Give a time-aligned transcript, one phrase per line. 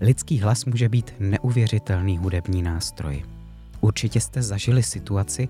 [0.00, 3.24] Lidský hlas může být neuvěřitelný hudební nástroj.
[3.80, 5.48] Určitě jste zažili situaci,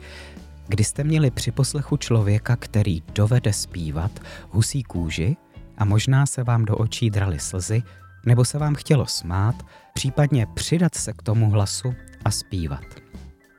[0.69, 4.11] kdy jste měli při poslechu člověka, který dovede zpívat,
[4.51, 5.37] husí kůži
[5.79, 7.83] a možná se vám do očí drali slzy,
[8.27, 9.55] nebo se vám chtělo smát,
[9.95, 12.85] případně přidat se k tomu hlasu a zpívat.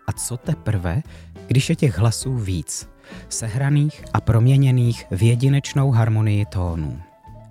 [0.08, 1.04] A co teprve,
[1.48, 2.90] když je těch hlasů víc,
[3.30, 7.02] sehraných a proměněných v jedinečnou harmonii tónů.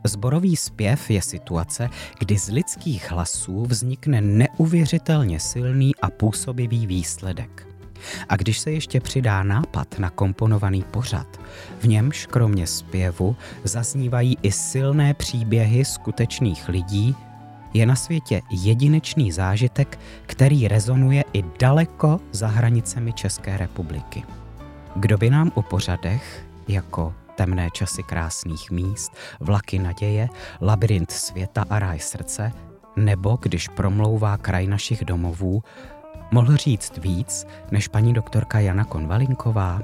[0.08, 7.68] Zborový zpěv je situace, kdy z lidských hlasů vznikne neuvěřitelně silný a působivý výsledek.
[8.28, 11.40] A když se ještě přidá nápad na komponovaný pořad,
[11.80, 17.16] v němž kromě zpěvu zaznívají i silné příběhy skutečných lidí,
[17.74, 24.24] je na světě jedinečný zážitek, který rezonuje i daleko za hranicemi České republiky.
[24.96, 30.28] Kdo by nám o pořadech, jako temné časy krásných míst, vlaky naděje,
[30.60, 32.52] labirint světa a ráj srdce,
[32.96, 35.62] nebo když promlouvá kraj našich domovů,
[36.30, 39.80] mohl říct víc než paní doktorka Jana Konvalinková?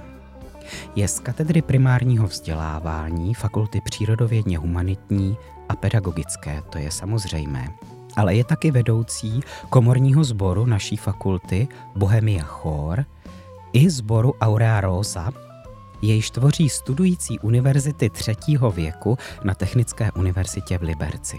[0.97, 5.36] Je z katedry primárního vzdělávání Fakulty přírodovědně humanitní
[5.69, 7.69] a pedagogické, to je samozřejmé.
[8.17, 13.05] Ale je taky vedoucí komorního sboru naší fakulty Bohemia Chor
[13.73, 15.33] i sboru Aurea Rosa,
[16.03, 21.39] jejíž tvoří studující univerzity třetího věku na Technické univerzitě v Liberci.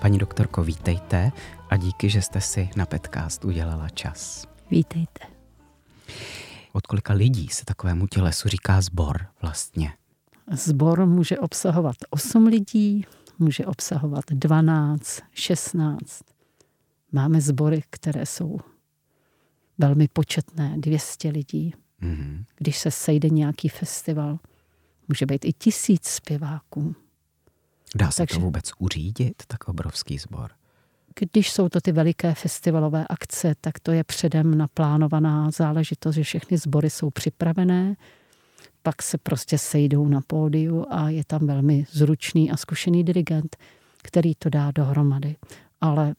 [0.00, 1.32] Paní doktorko, vítejte
[1.70, 4.46] a díky, že jste si na podcast udělala čas.
[4.70, 5.24] Vítejte.
[6.72, 9.92] Od kolika lidí se takovému tělesu říká zbor vlastně?
[10.52, 13.06] Zbor může obsahovat 8 lidí,
[13.38, 16.22] může obsahovat 12, 16.
[17.12, 18.58] Máme sbory, které jsou
[19.78, 21.74] velmi početné, 200 lidí.
[22.02, 22.44] Mm-hmm.
[22.56, 24.38] Když se sejde nějaký festival,
[25.08, 26.94] může být i tisíc zpěváků.
[27.94, 30.50] Dá se Takže, to vůbec uřídit, tak obrovský sbor?
[31.18, 36.58] Když jsou to ty veliké festivalové akce, tak to je předem naplánovaná záležitost, že všechny
[36.58, 37.96] sbory jsou připravené,
[38.82, 43.56] pak se prostě sejdou na pódiu a je tam velmi zručný a zkušený dirigent,
[44.02, 45.36] který to dá dohromady.
[45.80, 46.14] Ale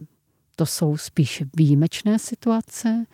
[0.55, 3.05] to jsou spíš výjimečné situace,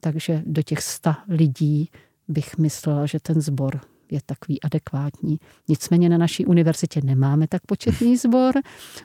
[0.00, 1.90] takže do těch sta lidí
[2.28, 5.38] bych myslela, že ten sbor je takový adekvátní.
[5.68, 8.54] Nicméně na naší univerzitě nemáme tak početný sbor.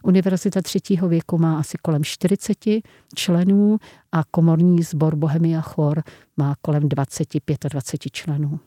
[0.04, 2.58] Univerzita třetího věku má asi kolem 40
[3.16, 3.78] členů
[4.12, 6.04] a komorní sbor Bohemia Chor
[6.38, 8.60] má kolem 20-25 členů.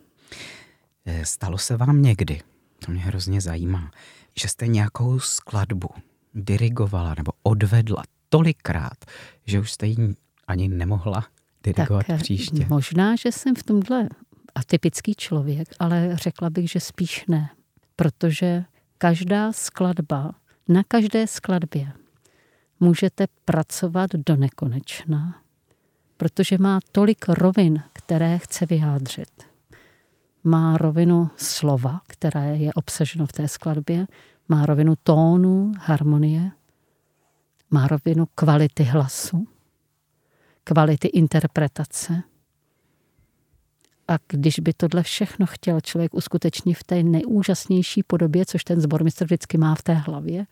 [1.07, 2.41] Eh, stalo se vám někdy,
[2.87, 3.91] to mě hrozně zajímá,
[4.41, 5.89] že jste nějakou skladbu
[6.35, 9.05] dirigovala nebo odvedla tolikrát,
[9.47, 9.97] že už jste ji
[10.47, 11.25] ani nemohla
[11.65, 12.67] dirigovat tak, eh, příště?
[12.69, 14.09] Možná, že jsem v tomhle
[14.55, 17.51] atypický člověk, ale řekla bych, že spíš ne.
[17.97, 18.65] Protože
[18.99, 20.35] každá skladba,
[20.69, 21.93] na každé skladbě
[22.81, 25.41] můžete pracovat do nekonečna,
[26.17, 29.43] protože má tolik rovin, které chce vyjádřit.
[30.45, 34.07] Má rovinu slova, které je obsaženo v té skladbě,
[34.49, 36.51] má rovinu tónu, harmonie,
[37.71, 39.49] má rovinu kvality hlasu,
[40.65, 42.23] kvality interpretace–
[44.09, 49.25] a když by tohle všechno chtěl člověk uskutečnit v té nejúžasnější podobě, což ten zbormistr
[49.25, 50.47] vždycky má v té hlavě,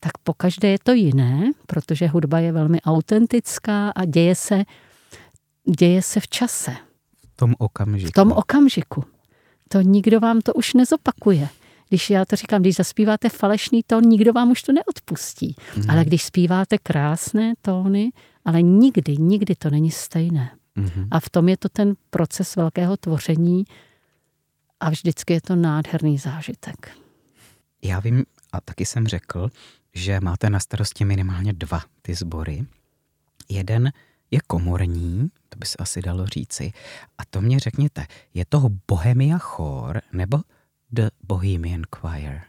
[0.00, 4.64] tak pokaždé je to jiné, protože hudba je velmi autentická a děje se,
[5.78, 6.76] děje se v čase.
[7.34, 8.10] V tom okamžiku.
[8.10, 9.04] V tom okamžiku.
[9.68, 11.48] To nikdo vám to už nezopakuje.
[11.88, 15.56] Když já to říkám, když zaspíváte falešný tón, nikdo vám už to neodpustí.
[15.74, 15.90] Hmm.
[15.90, 18.10] Ale když zpíváte krásné tóny,
[18.44, 20.50] ale nikdy, nikdy to není stejné.
[20.76, 21.08] Mm-hmm.
[21.10, 23.64] A v tom je to ten proces velkého tvoření
[24.80, 26.90] a vždycky je to nádherný zážitek.
[27.82, 29.50] Já vím, a taky jsem řekl,
[29.94, 32.66] že máte na starosti minimálně dva ty sbory.
[33.48, 33.92] Jeden
[34.30, 36.72] je komorní, to by se asi dalo říci.
[37.18, 40.38] A to mě řekněte, je toho Bohemia Chor nebo
[40.92, 42.40] The Bohemian Choir?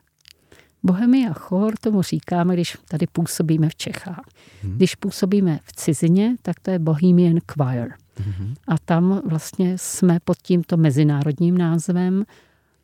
[0.84, 4.26] Bohemia chor tomu říkáme, když tady působíme v Čechách.
[4.64, 4.76] Hmm.
[4.76, 7.92] Když působíme v cizině, tak to je Bohemian Choir.
[8.68, 12.24] A tam vlastně jsme pod tímto mezinárodním názvem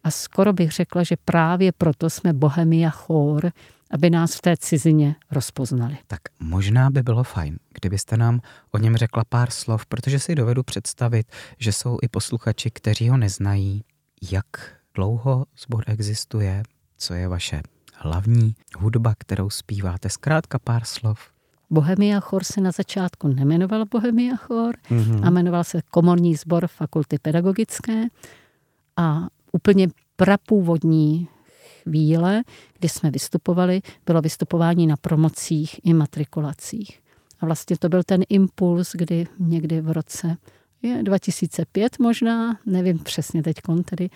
[0.03, 3.51] a skoro bych řekla, že právě proto jsme Bohemia chor,
[3.91, 5.97] aby nás v té cizině rozpoznali.
[6.07, 8.39] Tak možná by bylo fajn, kdybyste nám
[8.71, 13.17] o něm řekla pár slov, protože si dovedu představit, že jsou i posluchači, kteří ho
[13.17, 13.83] neznají.
[14.31, 14.45] Jak
[14.95, 16.63] dlouho sbor existuje?
[16.97, 17.61] Co je vaše
[17.93, 20.09] hlavní hudba, kterou zpíváte?
[20.09, 21.36] Zkrátka pár slov.
[21.69, 25.27] Bohemia Chor se na začátku nemenoval Bohemia Chor mm-hmm.
[25.27, 28.07] a jmenoval se Komorní sbor Fakulty pedagogické
[28.97, 31.27] a úplně prapůvodní
[31.83, 32.43] chvíle,
[32.79, 36.99] kdy jsme vystupovali, bylo vystupování na promocích i matrikulacích.
[37.39, 40.37] A vlastně to byl ten impuls, kdy někdy v roce
[40.81, 43.55] je 2005 možná, nevím přesně teď
[43.85, 44.09] tedy,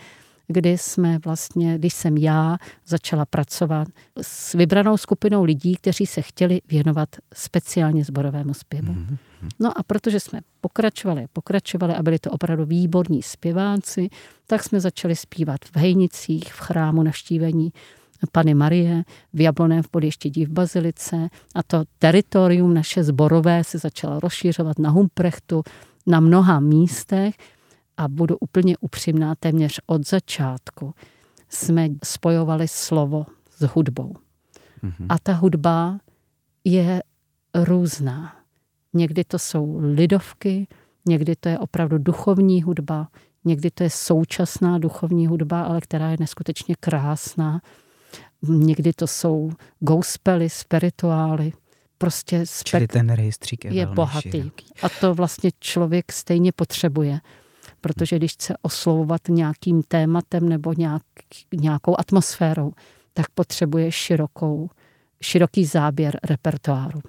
[0.51, 3.87] kdy jsme vlastně, když jsem já začala pracovat
[4.21, 8.93] s vybranou skupinou lidí, kteří se chtěli věnovat speciálně zborovému zpěvu.
[8.93, 9.17] Mm-hmm.
[9.59, 14.09] No a protože jsme pokračovali, pokračovali a byli to opravdu výborní zpěváci,
[14.47, 17.73] tak jsme začali zpívat v Hejnicích, v chrámu navštívení
[18.31, 19.03] Pany Marie,
[19.33, 24.89] v Jabloném v Podještědí v Bazilice a to teritorium naše zborové se začalo rozšířovat na
[24.89, 25.63] Humprechtu,
[26.07, 27.35] na mnoha místech
[28.01, 30.93] a budu úplně upřímná, téměř od začátku
[31.49, 33.25] jsme spojovali slovo
[33.57, 34.15] s hudbou.
[34.83, 35.05] Mm-hmm.
[35.09, 35.99] A ta hudba
[36.63, 37.03] je
[37.55, 38.35] různá.
[38.93, 40.67] Někdy to jsou lidovky,
[41.05, 43.07] někdy to je opravdu duchovní hudba,
[43.45, 47.61] někdy to je současná duchovní hudba, ale která je neskutečně krásná.
[48.41, 51.53] Někdy to jsou gospely, spirituály.
[51.97, 54.31] Prostě spek- Čili ten rejstřík je, je bohatý.
[54.31, 54.65] Široký.
[54.81, 57.19] A to vlastně člověk stejně potřebuje
[57.81, 61.03] protože když chce oslovovat nějakým tématem nebo nějak,
[61.53, 62.71] nějakou atmosférou,
[63.13, 64.69] tak potřebuje širokou,
[65.21, 67.01] široký záběr repertoáru.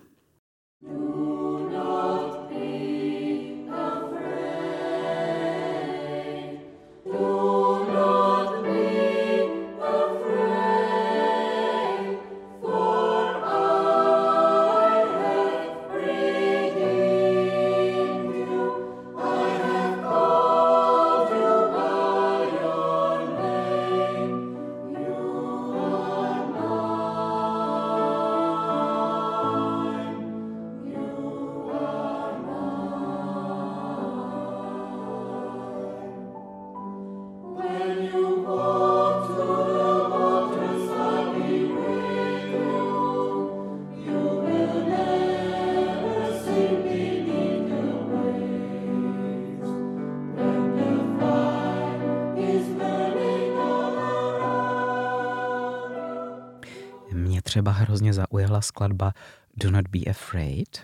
[57.63, 59.13] Třeba hrozně zaujala skladba
[59.57, 60.79] Do Not Be Afraid,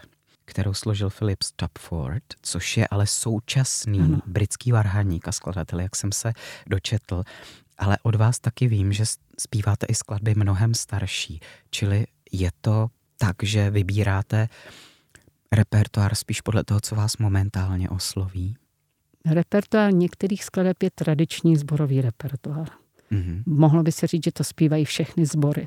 [0.44, 4.20] kterou složil Philip Stopford, což je ale současný ano.
[4.26, 6.32] britský varhaník a skladatel, jak jsem se
[6.66, 7.24] dočetl.
[7.78, 9.04] Ale od vás taky vím, že
[9.38, 11.40] zpíváte i skladby mnohem starší,
[11.70, 14.48] čili je to tak, že vybíráte
[15.52, 18.56] repertoár spíš podle toho, co vás momentálně osloví?
[19.26, 22.68] Repertoár některých skladeb je tradiční zborový repertoár.
[23.12, 23.42] Mm-hmm.
[23.46, 25.66] Mohlo by se říct, že to zpívají všechny sbory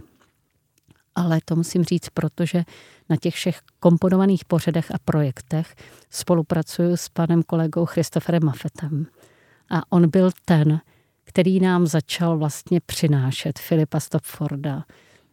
[1.16, 2.64] ale to musím říct, protože
[3.10, 5.76] na těch všech komponovaných pořadech a projektech
[6.10, 9.08] spolupracuju s panem kolegou Christopherem Maffetem.
[9.70, 10.80] A on byl ten,
[11.24, 14.84] který nám začal vlastně přinášet Filipa Stopforda,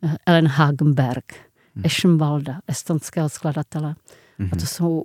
[0.02, 1.34] eh, Ellen Hagenberg,
[1.74, 1.82] hmm.
[1.86, 3.94] Eschenwalda, estonského skladatele.
[4.38, 4.48] Hmm.
[4.52, 5.04] A to jsou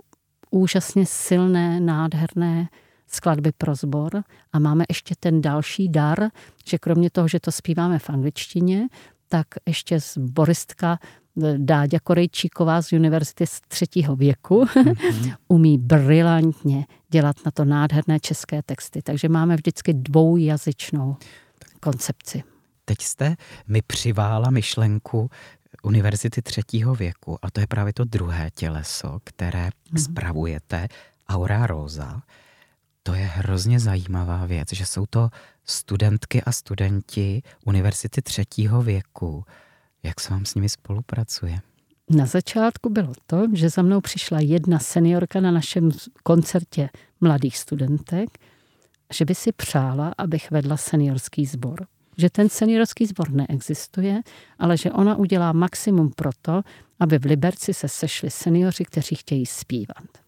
[0.52, 2.70] úžasně silné, nádherné
[3.08, 6.30] skladby pro sbor a máme ještě ten další dar,
[6.68, 8.88] že kromě toho, že to zpíváme v angličtině,
[9.34, 11.00] tak ještě z Boristka
[11.44, 15.36] eh, Dáďa Korejčíková z univerzity z třetího věku mm-hmm.
[15.48, 19.02] umí brilantně dělat na to nádherné české texty.
[19.02, 21.18] Takže máme vždycky dvoujazyčnou
[21.80, 22.44] koncepci.
[22.86, 23.36] Teď jste
[23.68, 25.30] mi přivála myšlenku
[25.84, 30.04] univerzity třetího věku a to je právě to druhé těleso, které mm-hmm.
[30.04, 30.88] spravujete,
[31.30, 32.22] Aura Rosa.
[33.04, 35.30] To je hrozně zajímavá věc, že jsou to
[35.66, 39.46] studentky a studenti univerzity třetího věku.
[40.04, 41.60] Jak se vám s nimi spolupracuje?
[42.10, 45.92] Na začátku bylo to, že za mnou přišla jedna seniorka na našem
[46.24, 46.90] koncertě
[47.22, 48.30] mladých studentek,
[49.14, 51.88] že by si přála, abych vedla seniorský sbor.
[52.18, 54.22] Že ten seniorský sbor neexistuje,
[54.60, 56.62] ale že ona udělá maximum pro to,
[57.00, 60.23] aby v Liberci se sešli seniori, kteří chtějí zpívat.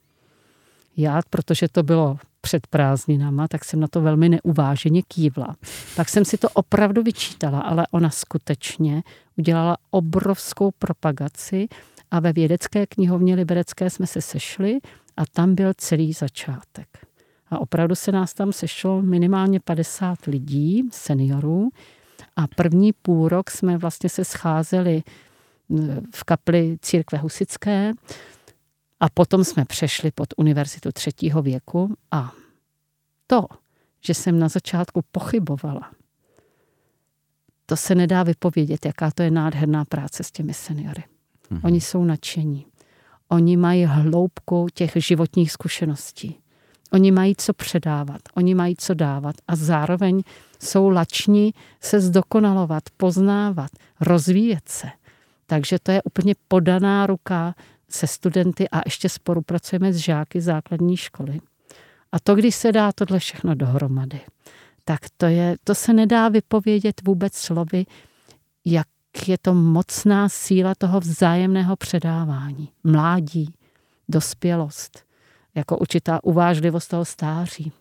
[0.98, 5.56] Já, protože to bylo před prázdninama, tak jsem na to velmi neuváženě kývla.
[5.96, 9.04] Pak jsem si to opravdu vyčítala, ale ona skutečně
[9.38, 11.68] udělala obrovskou propagaci
[12.12, 14.80] a ve vědecké knihovně Liberecké jsme se sešli
[15.18, 16.88] a tam byl celý začátek.
[17.50, 21.70] A opravdu se nás tam sešlo minimálně 50 lidí, seniorů,
[22.36, 25.04] a první půl rok jsme vlastně se scházeli
[26.16, 27.94] v kapli církve husické
[29.06, 32.32] a potom jsme přešli pod univerzitu třetího věku a
[33.28, 33.46] to,
[34.02, 35.92] že jsem na začátku pochybovala,
[37.66, 41.04] to se nedá vypovědět, jaká to je nádherná práce s těmi seniory.
[41.50, 41.62] Mhm.
[41.64, 42.66] Oni jsou nadšení.
[43.28, 46.40] Oni mají hloubku těch životních zkušeností.
[46.92, 50.24] Oni mají co předávat, oni mají co dávat a zároveň
[50.60, 53.72] jsou lační se zdokonalovat, poznávat,
[54.02, 54.88] rozvíjet se.
[55.46, 57.56] Takže to je úplně podaná ruka
[57.90, 61.40] se studenty a ještě spolupracujeme s žáky základní školy.
[62.12, 64.22] A to, když se dá tohle všechno dohromady,
[64.86, 67.86] tak to, je, to se nedá vypovědět vůbec slovy,
[68.66, 68.88] jak
[69.28, 72.70] je to mocná síla toho vzájemného předávání.
[72.84, 73.54] Mládí,
[74.10, 75.06] dospělost,
[75.56, 77.72] jako určitá uvážlivost toho stáří.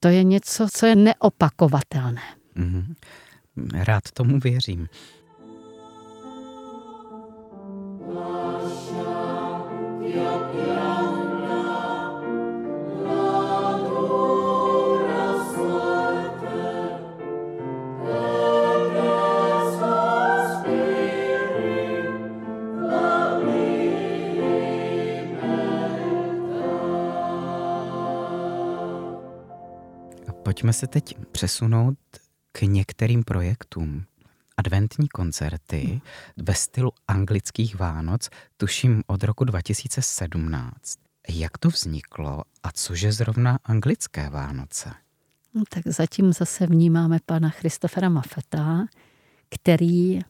[0.00, 2.22] To je něco, co je neopakovatelné.
[2.56, 2.94] Mm-hmm.
[3.72, 4.88] Rád tomu věřím.
[30.60, 31.98] Pojďme se teď přesunout
[32.52, 34.04] k některým projektům.
[34.56, 36.00] Adventní koncerty
[36.36, 40.98] ve stylu anglických Vánoc, tuším od roku 2017.
[41.28, 44.90] Jak to vzniklo a cože zrovna anglické Vánoce?
[45.54, 48.86] No, tak zatím zase vnímáme pana Christofera Mafeta,
[49.48, 50.20] který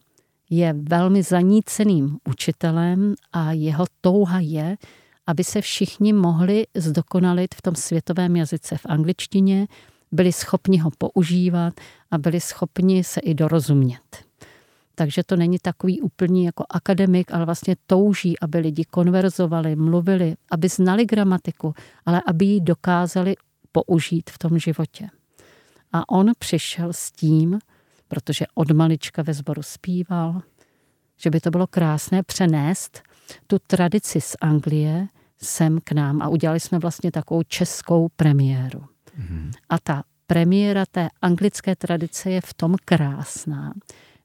[0.49, 4.77] je velmi zaníceným učitelem a jeho touha je,
[5.27, 9.67] aby se všichni mohli zdokonalit v tom světovém jazyce v angličtině,
[10.11, 11.73] byli schopni ho používat
[12.11, 14.25] a byli schopni se i dorozumět.
[14.95, 20.69] Takže to není takový úplný jako akademik, ale vlastně touží, aby lidi konverzovali, mluvili, aby
[20.69, 21.73] znali gramatiku,
[22.05, 23.35] ale aby ji dokázali
[23.71, 25.09] použít v tom životě.
[25.91, 27.59] A on přišel s tím,
[28.07, 30.41] protože od malička ve sboru zpíval,
[31.17, 33.01] že by to bylo krásné přenést
[33.47, 38.83] tu tradici z Anglie sem k nám a udělali jsme vlastně takovou českou premiéru.
[39.69, 43.73] A ta premiéra té anglické tradice je v tom krásná,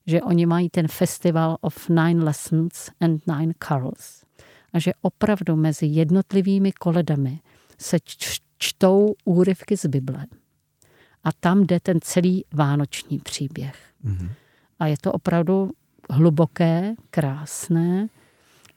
[0.07, 4.25] že oni mají ten festival of nine lessons and nine carols.
[4.73, 7.41] A že opravdu mezi jednotlivými koledami
[7.79, 7.99] se
[8.59, 10.27] čtou úryvky z Bible.
[11.25, 13.77] A tam jde ten celý vánoční příběh.
[14.05, 14.31] Mm-hmm.
[14.79, 15.71] A je to opravdu
[16.11, 18.09] hluboké, krásné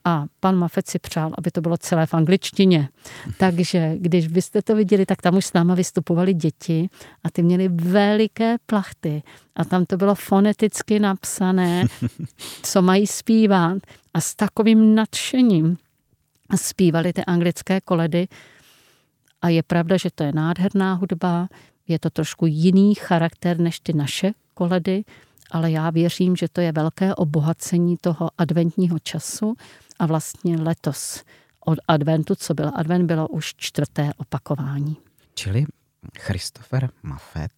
[0.10, 2.90] a pan Mafet si přál, aby to bylo celé v angličtině.
[3.38, 6.90] Takže když byste to viděli, tak tam už s náma vystupovali děti
[7.24, 9.24] a ty měly veliké plachty
[9.56, 11.86] a tam to bylo foneticky napsané,
[12.64, 13.78] co mají zpívat
[14.14, 15.78] a s takovým nadšením
[16.56, 18.28] zpívali ty anglické koledy.
[19.42, 21.48] A je pravda, že to je nádherná hudba,
[21.88, 25.04] je to trošku jiný charakter než ty naše koledy,
[25.52, 29.56] ale já věřím, že to je velké obohacení toho adventního času
[30.00, 31.24] a vlastně letos
[31.66, 34.98] od adventu, co byl advent, bylo už čtvrté opakování.
[35.34, 35.66] Čili
[36.20, 37.52] Christopher Maffet,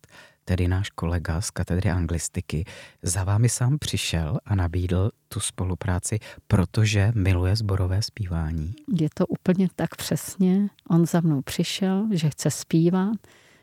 [0.45, 2.65] tedy náš kolega z katedry anglistiky,
[3.03, 8.73] za vámi sám přišel a nabídl tu spolupráci, protože miluje zborové zpívání.
[8.99, 10.67] Je to úplně tak přesně.
[10.89, 13.13] On za mnou přišel, že chce zpívat,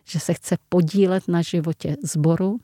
[0.05, 2.59] že se chce podílet na životě zboru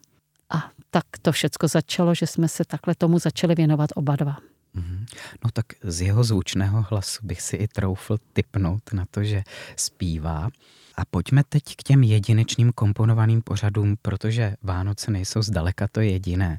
[0.94, 4.36] tak to všecko začalo, že jsme se takhle tomu začali věnovat oba dva.
[4.74, 5.06] Mhm.
[5.44, 9.42] No tak z jeho zvučného hlasu bych si i troufl typnout na to, že
[9.76, 10.50] zpívá.
[10.96, 16.58] A pojďme teď k těm jedinečným komponovaným pořadům, protože Vánoce nejsou zdaleka to jediné.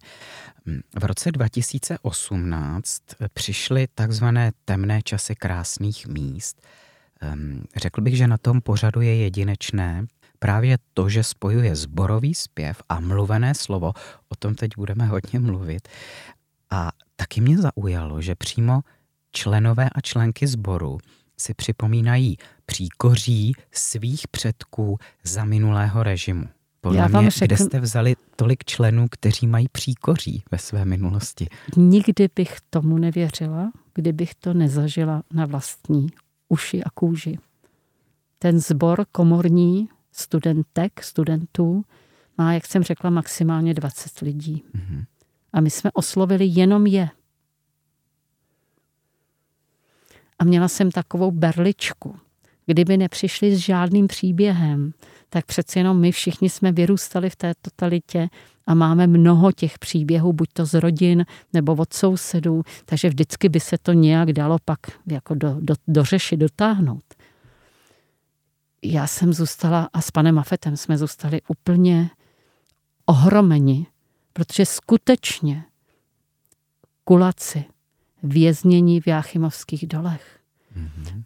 [0.99, 3.01] V roce 2018
[3.33, 6.61] přišly takzvané temné časy krásných míst.
[7.21, 10.05] Ehm, řekl bych, že na tom pořadu je jedinečné
[10.45, 13.93] právě to, že spojuje zborový zpěv a mluvené slovo,
[14.29, 15.87] o tom teď budeme hodně mluvit,
[16.69, 18.81] a taky mě zaujalo, že přímo
[19.31, 20.97] členové a členky sboru
[21.37, 26.45] si připomínají příkoří svých předků za minulého režimu.
[26.81, 27.45] Podle Já vám mě, řekl...
[27.45, 31.47] kde jste vzali tolik členů, kteří mají příkoří ve své minulosti?
[31.77, 36.07] Nikdy bych tomu nevěřila, kdybych to nezažila na vlastní
[36.49, 37.37] uši a kůži.
[38.39, 41.85] Ten sbor komorní studentek, studentů
[42.37, 44.63] má, jak jsem řekla, maximálně 20 lidí.
[44.75, 45.05] Mm-hmm.
[45.53, 47.09] A my jsme oslovili jenom je.
[50.39, 52.15] A měla jsem takovou berličku.
[52.65, 54.93] Kdyby nepřišli s žádným příběhem,
[55.29, 58.29] tak přeci jenom my všichni jsme vyrůstali v té totalitě
[58.67, 63.59] A máme mnoho těch příběhů, buď to z rodin nebo od sousedů, takže vždycky by
[63.59, 67.03] se to nějak dalo pak jako do, do, dořešit, dotáhnout.
[68.87, 72.09] Já jsem zůstala a s panem Afetem jsme zůstali úplně
[73.05, 73.87] ohromeni,
[74.33, 75.65] protože skutečně
[77.03, 77.65] kulaci
[78.23, 80.39] věznění v Jáchymovských dolech.
[80.77, 81.23] Mm-hmm.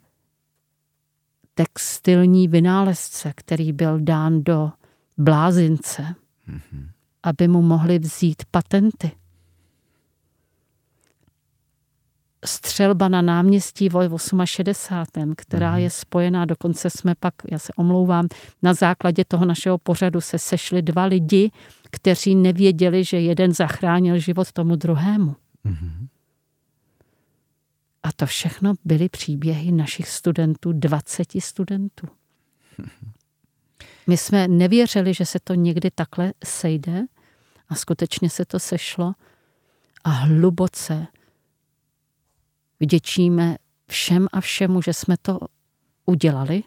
[1.54, 4.72] Textilní vynálezce, který byl dán do
[5.18, 6.14] blázince,
[6.48, 6.90] mm-hmm.
[7.22, 9.10] aby mu mohli vzít patenty.
[12.44, 14.08] Střelba na náměstí Voj
[14.44, 15.78] 68, která mm-hmm.
[15.78, 18.28] je spojená, dokonce jsme pak, já se omlouvám,
[18.62, 21.50] na základě toho našeho pořadu se sešli dva lidi,
[21.90, 25.36] kteří nevěděli, že jeden zachránil život tomu druhému.
[25.66, 26.08] Mm-hmm.
[28.02, 32.06] A to všechno byly příběhy našich studentů, 20 studentů.
[34.06, 37.06] My jsme nevěřili, že se to někdy takhle sejde
[37.68, 39.12] a skutečně se to sešlo
[40.04, 41.06] a hluboce
[42.80, 43.56] vděčíme
[43.88, 45.38] všem a všemu, že jsme to
[46.06, 46.62] udělali,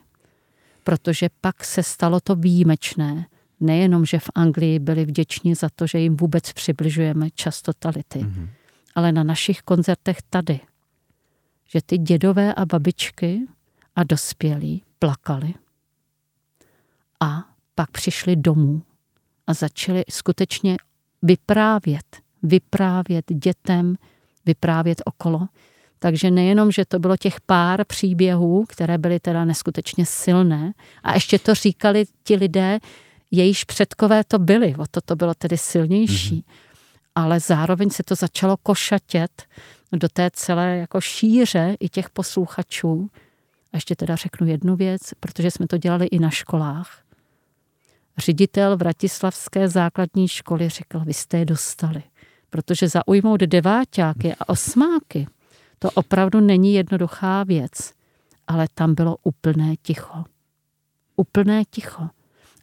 [0.84, 3.26] protože pak se stalo to výjimečné.
[3.60, 8.48] Nejenom, že v Anglii byli vděční za to, že jim vůbec přibližujeme čas totality, mm-hmm.
[8.94, 10.60] ale na našich koncertech tady–
[11.74, 13.40] že ty dědové a babičky
[13.96, 15.54] a dospělí plakali
[17.20, 17.44] a
[17.74, 18.82] pak přišli domů
[19.46, 20.76] a začali skutečně
[21.22, 23.96] vyprávět, vyprávět dětem,
[24.46, 25.48] vyprávět okolo.
[26.04, 31.38] Takže nejenom, že to bylo těch pár příběhů, které byly teda neskutečně silné, a ještě
[31.38, 32.78] to říkali ti lidé,
[33.30, 36.36] jejíž předkové to byli, o to to bylo tedy silnější.
[36.36, 36.54] Mm-hmm.
[37.14, 39.42] Ale zároveň se to začalo košatět
[39.92, 43.10] do té celé jako šíře i těch posluchačů.
[43.72, 46.98] A ještě teda řeknu jednu věc, protože jsme to dělali i na školách.
[48.18, 52.02] Ředitel Vratislavské základní školy řekl, vy jste je dostali.
[52.50, 55.26] Protože zaujmout deváťáky a osmáky,
[55.84, 57.92] to opravdu není jednoduchá věc.
[58.46, 60.24] Ale tam bylo úplné ticho.
[61.16, 62.08] Úplné ticho.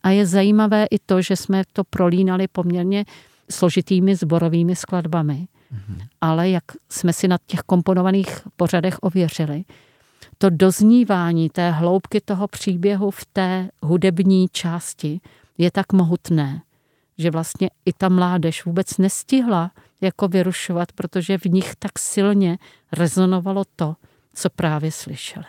[0.04, 3.06] A je zajímavé i to, že jsme to prolínali poměrně
[3.50, 6.08] složitými zborovými skladbami Mm-hmm.
[6.22, 9.64] Ale jak jsme si na těch komponovaných pořadech ověřili,
[10.38, 15.22] to doznívání té hloubky toho příběhu v té hudební části
[15.58, 16.62] je tak mohutné,
[17.18, 22.58] že vlastně i ta mládež vůbec nestihla jako vyrušovat, protože v nich tak silně
[22.92, 23.96] rezonovalo to,
[24.34, 25.46] co právě slyšeli.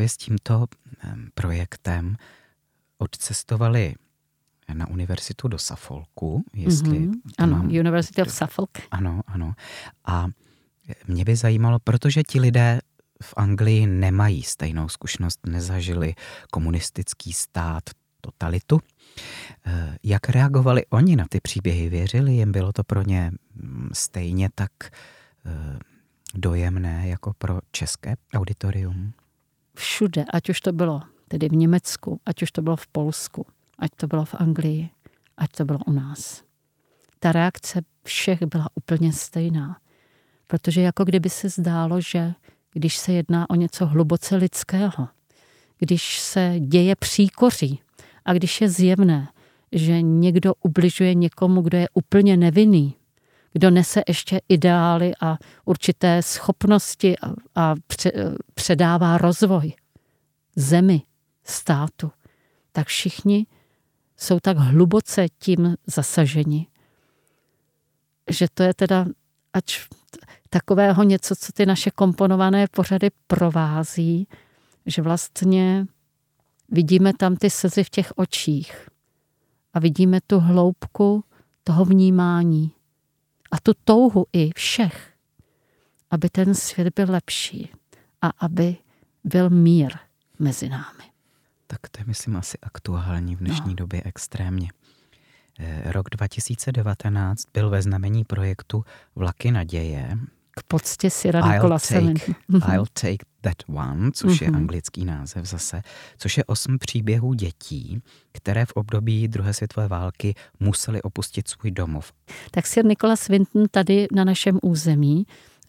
[0.00, 0.66] Právě s tímto
[1.34, 2.16] projektem
[2.98, 3.94] odcestovali
[4.72, 6.98] na univerzitu do Suffolku, jestli...
[6.98, 7.20] Mm-hmm.
[7.38, 7.66] Ano, mám...
[7.66, 8.70] University of Suffolk.
[8.90, 9.54] Ano, ano.
[10.04, 10.26] A
[11.08, 12.80] mě by zajímalo, protože ti lidé
[13.22, 16.14] v Anglii nemají stejnou zkušenost, nezažili
[16.50, 17.82] komunistický stát,
[18.20, 18.80] totalitu.
[19.66, 21.88] Eh, jak reagovali oni na ty příběhy?
[21.88, 22.52] Věřili jim?
[22.52, 24.72] Bylo to pro ně mm, stejně tak
[25.46, 25.78] eh,
[26.34, 29.12] dojemné jako pro české auditorium?
[29.80, 33.46] Všude, ať už to bylo tedy v Německu, ať už to bylo v Polsku,
[33.78, 34.90] ať to bylo v Anglii,
[35.36, 36.42] ať to bylo u nás.
[37.18, 39.78] Ta reakce všech byla úplně stejná.
[40.46, 42.32] Protože jako kdyby se zdálo, že
[42.72, 45.08] když se jedná o něco hluboce lidského,
[45.78, 47.80] když se děje příkoří
[48.24, 49.28] a když je zjevné,
[49.72, 52.94] že někdo ubližuje někomu, kdo je úplně nevinný,
[53.52, 58.12] kdo nese ještě ideály a určité schopnosti a, a pře,
[58.54, 59.72] předává rozvoj
[60.56, 61.02] zemi,
[61.44, 62.10] státu,
[62.72, 63.46] tak všichni
[64.16, 66.66] jsou tak hluboce tím zasaženi,
[68.30, 69.06] že to je teda
[69.52, 69.86] ač
[70.50, 74.28] takového něco, co ty naše komponované pořady provází,
[74.86, 75.86] že vlastně
[76.68, 78.88] vidíme tam ty slzy v těch očích
[79.74, 81.24] a vidíme tu hloubku
[81.64, 82.72] toho vnímání
[83.50, 85.12] a tu touhu i všech,
[86.10, 87.70] aby ten svět byl lepší
[88.22, 88.76] a aby
[89.24, 89.92] byl mír
[90.38, 91.04] mezi námi.
[91.66, 93.74] Tak to je, myslím, asi aktuální v dnešní no.
[93.74, 94.68] době extrémně.
[95.58, 98.84] Eh, rok 2019 byl ve znamení projektu
[99.16, 100.18] Vlaky naděje
[100.50, 102.00] k poctě Sira Nikolase
[102.72, 104.44] I'll take that one, což mm-hmm.
[104.44, 104.56] je mhm.
[104.56, 105.82] anglický název zase,
[106.18, 112.12] což je osm příběhů dětí, které v období druhé světové války museli opustit svůj domov.
[112.50, 115.26] Tak Sir Nicholas Winton tady na našem území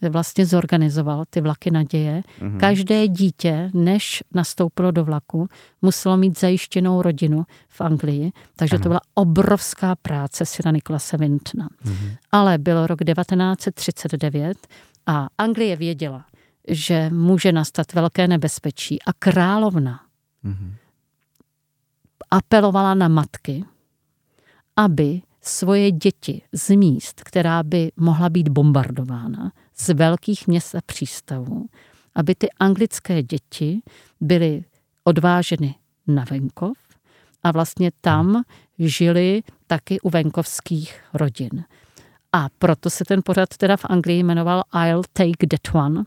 [0.08, 2.22] vlastně zorganizoval ty vlaky naděje.
[2.40, 2.56] Mm-hmm.
[2.56, 5.48] Každé dítě, než nastoupilo do vlaku,
[5.82, 8.82] muselo mít zajištěnou rodinu v Anglii, takže ano.
[8.82, 11.68] to byla obrovská práce Sira Nikolase Wintona.
[11.84, 12.16] Mm-hmm.
[12.32, 14.58] Ale bylo rok 1939
[15.06, 16.24] a Anglie věděla,
[16.68, 20.00] že může nastat velké nebezpečí a královna
[20.44, 20.72] mm-hmm.
[22.30, 23.64] apelovala na matky,
[24.76, 31.66] aby svoje děti z míst, která by mohla být bombardována, z velkých měst a přístavů,
[32.14, 33.82] aby ty anglické děti
[34.20, 34.64] byly
[35.04, 35.74] odváženy
[36.06, 36.78] na venkov
[37.42, 38.42] a vlastně tam
[38.78, 41.64] žili taky u venkovských rodin.
[42.32, 46.04] A proto se ten pořad teda v Anglii jmenoval I'll Take That One,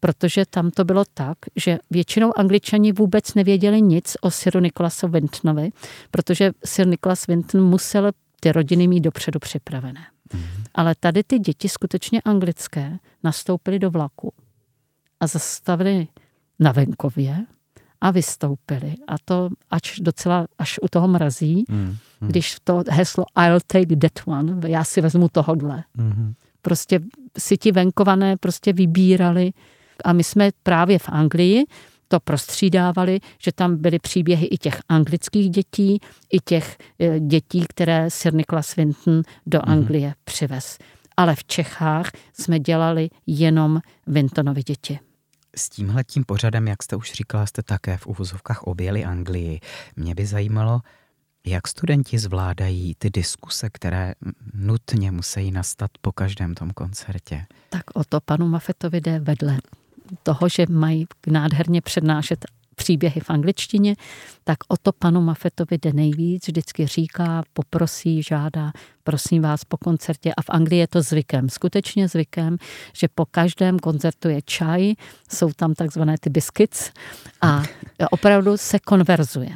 [0.00, 5.70] protože tam to bylo tak, že většinou angličani vůbec nevěděli nic o Siru Nikolasu Wintonovi,
[6.10, 10.06] protože Sir Nicholas Winton musel ty rodiny mít dopředu připravené.
[10.34, 10.40] Mm.
[10.74, 14.32] Ale tady ty děti skutečně anglické nastoupily do vlaku
[15.20, 16.08] a zastavili
[16.58, 17.46] na venkově
[18.00, 18.94] a vystoupili.
[19.08, 21.96] A to až docela, až u toho mrazí, mm, mm.
[22.28, 25.84] když to heslo I'll take that one, já si vezmu tohodle.
[25.94, 26.34] Mm.
[26.62, 27.00] Prostě
[27.38, 29.52] si ti venkované prostě vybírali
[30.04, 31.64] a my jsme právě v Anglii
[32.08, 36.00] to prostřídávali, že tam byly příběhy i těch anglických dětí,
[36.32, 39.72] i těch eh, dětí, které Sir Nicholas Winton do mm.
[39.72, 40.78] Anglie přivez.
[41.16, 44.98] Ale v Čechách jsme dělali jenom Wintonovi děti.
[45.56, 49.60] S tímhle tím pořadem, jak jste už říkala, jste také v uvozovkách objeli Anglii.
[49.96, 50.80] Mě by zajímalo,
[51.46, 54.14] jak studenti zvládají ty diskuse, které
[54.54, 57.46] nutně musí nastat po každém tom koncertě?
[57.68, 59.58] Tak o to panu Mafetovi jde vedle
[60.22, 62.44] toho, že mají nádherně přednášet
[62.76, 63.96] příběhy v angličtině,
[64.44, 68.72] tak o to panu Mafetovi jde nejvíc, vždycky říká, poprosí, žádá,
[69.04, 72.56] prosím vás po koncertě a v Anglii je to zvykem, skutečně zvykem,
[72.92, 74.92] že po každém koncertu je čaj,
[75.28, 76.90] jsou tam takzvané ty biscuits
[77.42, 77.62] a
[78.10, 79.50] opravdu se konverzuje.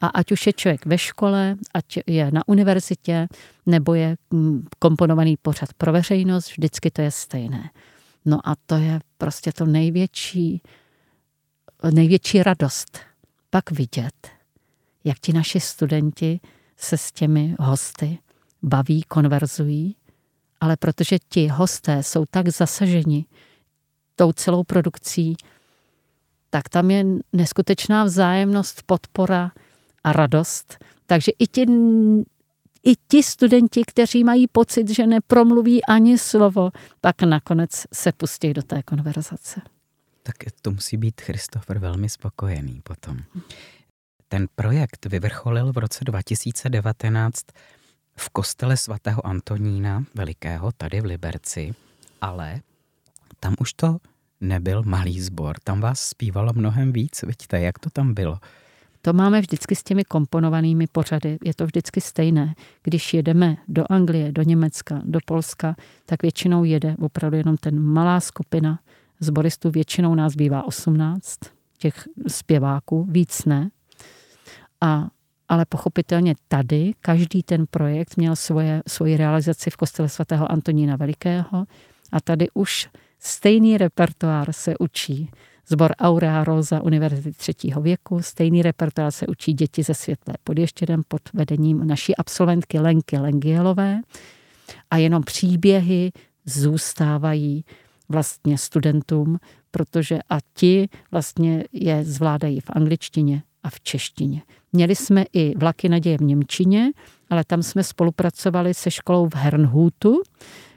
[0.00, 3.28] A ať už je člověk ve škole, ať je na univerzitě,
[3.66, 7.70] nebo je mm, komponovaný pořad pro veřejnost, vždycky to je stejné.
[8.24, 10.62] No a to je prostě to největší,
[11.90, 12.98] největší radost.
[13.50, 14.28] Pak vidět,
[15.04, 16.40] jak ti naši studenti
[16.76, 18.18] se s těmi hosty
[18.62, 19.96] baví, konverzují,
[20.60, 23.24] ale protože ti hosté jsou tak zasaženi
[24.16, 25.36] tou celou produkcí,
[26.50, 29.52] tak tam je neskutečná vzájemnost, podpora
[30.04, 30.84] a radost.
[31.06, 31.66] Takže i ti
[32.84, 38.62] i ti studenti, kteří mají pocit, že nepromluví ani slovo, pak nakonec se pustí do
[38.62, 39.60] té konverzace.
[40.22, 43.18] Tak to musí být Christopher velmi spokojený potom.
[44.28, 47.44] Ten projekt vyvrcholil v roce 2019
[48.16, 51.74] v kostele svatého Antonína Velikého tady v Liberci,
[52.20, 52.60] ale
[53.40, 53.98] tam už to
[54.40, 58.38] nebyl malý sbor, tam vás zpívalo mnohem víc, vidíte, jak to tam bylo?
[59.02, 61.38] To máme vždycky s těmi komponovanými pořady.
[61.44, 62.54] Je to vždycky stejné.
[62.82, 68.20] Když jedeme do Anglie, do Německa, do Polska, tak většinou jede opravdu jenom ten malá
[68.20, 68.80] skupina
[69.20, 69.70] zboristů.
[69.70, 71.38] Většinou nás bývá 18
[71.78, 73.70] těch zpěváků, víc ne.
[74.80, 75.08] A,
[75.48, 81.64] ale pochopitelně tady každý ten projekt měl svoje, svoji realizaci v kostele svatého Antonína Velikého
[82.12, 85.30] a tady už stejný repertoár se učí
[85.72, 88.22] Zbor Aurea Rosa Univerzity třetího věku.
[88.22, 94.00] Stejný repertoár se učí děti ze Světlé pod Ještědem pod vedením naší absolventky Lenky Lengielové.
[94.90, 96.12] A jenom příběhy
[96.44, 97.64] zůstávají
[98.08, 99.38] vlastně studentům,
[99.70, 104.42] protože a ti vlastně je zvládají v angličtině a v češtině.
[104.72, 106.90] Měli jsme i vlaky naděje v Němčině,
[107.30, 110.22] ale tam jsme spolupracovali se školou v Hernhutu,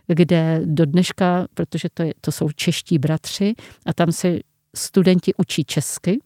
[0.08, 3.53] kde do dneška, protože to, je, to jsou čeští bratři,
[3.86, 4.39] a tam se
[4.75, 6.19] studenti učí česky,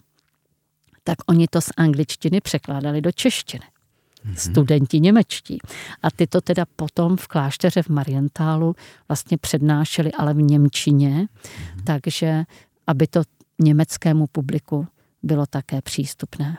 [1.04, 3.64] tak oni to z angličtiny překládali do češtiny.
[3.64, 4.34] Mm-hmm.
[4.34, 5.58] Studenti němečtí.
[6.02, 8.74] A ty to teda potom v klášteře v Marientálu
[9.08, 11.82] vlastně přednášeli, ale v Němčině, mm-hmm.
[11.84, 12.44] takže
[12.86, 13.22] aby to
[13.58, 14.86] německému publiku
[15.22, 16.58] bylo také přístupné.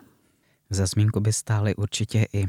[0.70, 2.48] Za zmínku by stály určitě i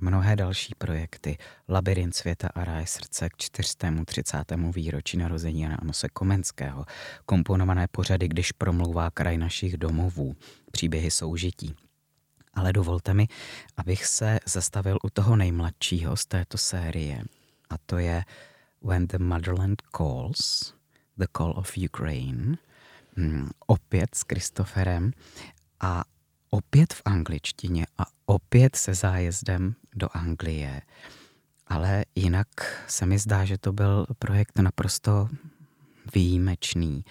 [0.00, 1.38] mnohé další projekty.
[1.68, 4.44] Labirint světa a ráj srdce k 430.
[4.74, 6.84] výročí narození Jana Amose Komenského,
[7.26, 10.36] komponované pořady, když promlouvá kraj našich domovů,
[10.72, 11.74] příběhy soužití.
[12.54, 13.28] Ale dovolte mi,
[13.76, 17.22] abych se zastavil u toho nejmladšího z této série,
[17.70, 18.24] a to je
[18.82, 20.74] When the Motherland Calls,
[21.16, 22.56] The Call of Ukraine,
[23.16, 25.12] mm, opět s Kristoferem
[25.80, 26.04] a
[26.50, 30.82] opět v angličtině a opět se zájezdem do Anglie.
[31.66, 32.48] Ale jinak
[32.88, 35.28] se mi zdá, že to byl projekt naprosto
[36.14, 37.04] výjimečný,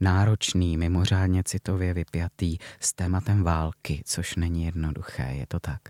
[0.00, 5.80] náročný, mimořádně citově vypjatý s tématem války, což není jednoduché, je to tak?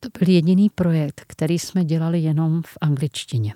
[0.00, 3.54] To byl jediný projekt, který jsme dělali jenom v angličtině.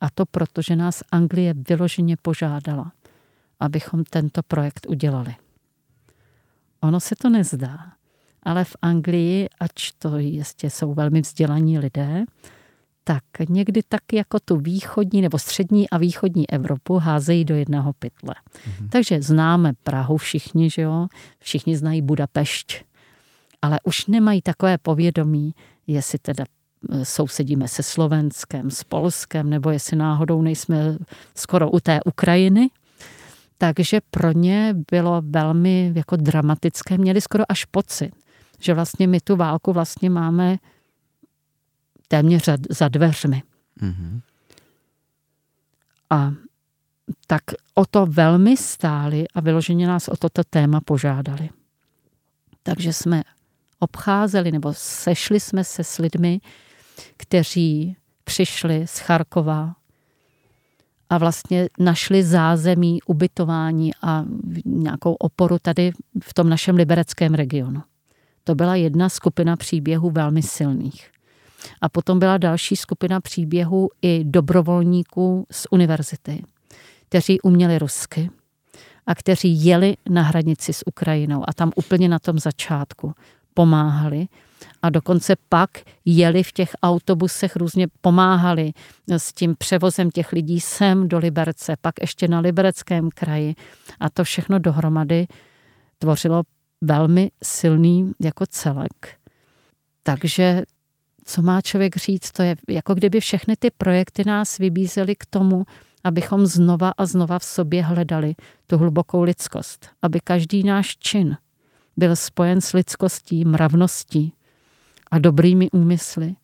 [0.00, 2.92] A to proto, že nás Anglie vyloženě požádala,
[3.60, 5.34] abychom tento projekt udělali.
[6.80, 7.78] Ono se to nezdá,
[8.42, 12.24] ale v Anglii, ač to jistě jsou velmi vzdělaní lidé,
[13.04, 18.34] tak někdy tak jako tu východní nebo střední a východní Evropu házejí do jednoho pytle.
[18.34, 18.88] Mm-hmm.
[18.88, 21.06] Takže známe Prahu všichni, že jo?
[21.38, 22.84] Všichni znají Budapešť,
[23.62, 25.54] ale už nemají takové povědomí,
[25.86, 26.44] jestli teda
[26.90, 30.96] e, sousedíme se Slovenskem, s Polskem, nebo jestli náhodou nejsme
[31.34, 32.70] skoro u té Ukrajiny.
[33.58, 38.12] Takže pro ně bylo velmi jako dramatické, měli skoro až pocit,
[38.60, 40.56] že vlastně my tu válku vlastně máme
[42.08, 43.42] téměř za dveřmi.
[43.82, 44.20] Mm-hmm.
[46.10, 46.32] A
[47.26, 47.42] tak
[47.74, 51.50] o to velmi stáli a vyloženě nás o toto téma požádali.
[52.62, 53.22] Takže jsme
[53.78, 56.40] obcházeli nebo sešli jsme se s lidmi,
[57.16, 59.74] kteří přišli z Charkova
[61.10, 64.24] a vlastně našli zázemí, ubytování a
[64.64, 65.92] nějakou oporu tady
[66.22, 67.82] v tom našem libereckém regionu.
[68.44, 71.10] To byla jedna skupina příběhů velmi silných.
[71.80, 76.42] A potom byla další skupina příběhů i dobrovolníků z univerzity,
[77.08, 78.30] kteří uměli rusky
[79.06, 83.14] a kteří jeli na hranici s Ukrajinou a tam úplně na tom začátku
[83.54, 84.28] pomáhali
[84.82, 85.70] a dokonce pak
[86.04, 88.72] jeli v těch autobusech, různě pomáhali
[89.08, 93.54] s tím převozem těch lidí sem do Liberce, pak ještě na Libereckém kraji.
[94.00, 95.26] A to všechno dohromady
[95.98, 96.42] tvořilo
[96.80, 99.18] velmi silný jako celek.
[100.02, 100.62] Takže
[101.24, 105.64] co má člověk říct, to je jako kdyby všechny ty projekty nás vybízely k tomu,
[106.04, 108.34] abychom znova a znova v sobě hledali
[108.66, 111.36] tu hlubokou lidskost, aby každý náš čin
[111.96, 114.32] byl spojen s lidskostí, mravností
[115.10, 116.34] a dobrými úmysly.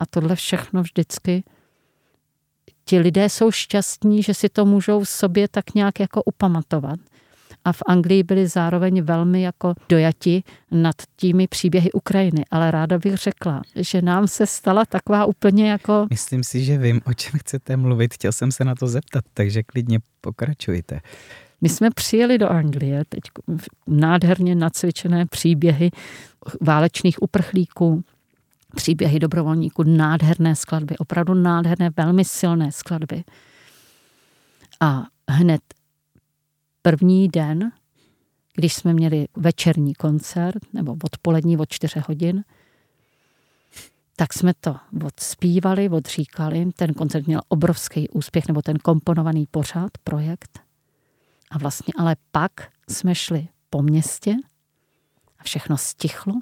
[0.00, 1.44] A tohle všechno vždycky
[2.84, 6.98] ti lidé jsou šťastní, že si to můžou sobě tak nějak jako upamatovat
[7.64, 12.44] a v Anglii byli zároveň velmi jako dojati nad těmi příběhy Ukrajiny.
[12.50, 16.06] Ale ráda bych řekla, že nám se stala taková úplně jako...
[16.10, 18.14] Myslím si, že vím, o čem chcete mluvit.
[18.14, 21.00] Chtěl jsem se na to zeptat, takže klidně pokračujte.
[21.60, 23.20] My jsme přijeli do Anglie, teď
[23.86, 25.90] nádherně nacvičené příběhy
[26.60, 28.04] válečných uprchlíků,
[28.76, 33.24] příběhy dobrovolníků, nádherné skladby, opravdu nádherné, velmi silné skladby.
[34.80, 35.60] A hned
[36.82, 37.72] první den,
[38.54, 42.44] když jsme měli večerní koncert, nebo odpolední od 4 hodin,
[44.16, 46.66] tak jsme to odspívali, odříkali.
[46.76, 50.67] Ten koncert měl obrovský úspěch, nebo ten komponovaný pořád, projekt.
[51.50, 52.50] A vlastně ale pak
[52.88, 54.36] jsme šli po městě
[55.38, 56.34] a všechno stichlo.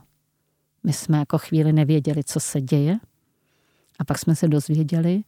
[0.84, 2.98] My jsme jako chvíli nevěděli, co se děje.
[3.98, 5.24] A pak jsme se dozvěděli,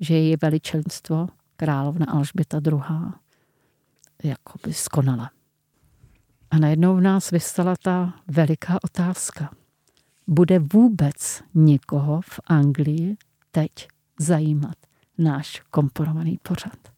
[0.00, 2.80] že její veličenstvo královna Alžběta II
[4.22, 5.30] jakoby skonala.
[6.50, 9.50] A najednou v nás vystala ta veliká otázka.
[10.26, 13.16] Bude vůbec někoho v Anglii
[13.50, 14.76] teď zajímat
[15.18, 16.89] náš komponovaný pořad?